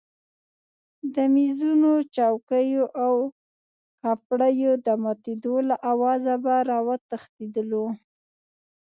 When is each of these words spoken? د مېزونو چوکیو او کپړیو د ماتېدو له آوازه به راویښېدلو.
د 1.13 1.15
مېزونو 1.35 1.91
چوکیو 2.15 2.85
او 3.03 3.13
کپړیو 4.01 4.71
د 4.85 4.87
ماتېدو 5.03 5.55
له 5.69 5.75
آوازه 5.91 6.33
به 6.43 6.53
راویښېدلو. 6.69 7.85